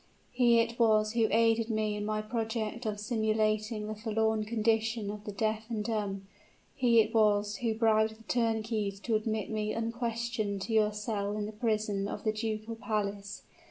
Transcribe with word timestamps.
He 0.31 0.57
it 0.57 0.79
was 0.79 1.11
who 1.11 1.27
aided 1.29 1.69
me 1.69 1.95
in 1.95 2.05
my 2.07 2.23
project 2.23 2.87
of 2.87 2.99
simulating 2.99 3.85
the 3.85 3.93
forlorn 3.93 4.45
condition 4.45 5.11
of 5.11 5.25
the 5.25 5.31
deaf 5.31 5.65
and 5.69 5.85
dumb: 5.85 6.25
he 6.75 6.99
it 7.01 7.13
was 7.13 7.57
who 7.57 7.75
bribed 7.75 8.17
the 8.17 8.23
turnkeys 8.23 8.99
to 9.01 9.13
admit 9.13 9.51
me 9.51 9.73
unquestioned 9.73 10.63
to 10.63 10.73
your 10.73 10.91
cell 10.91 11.37
in 11.37 11.45
the 11.45 11.51
prison 11.51 12.07
of 12.07 12.23
the 12.23 12.33
ducal 12.33 12.73
palace. 12.77 13.43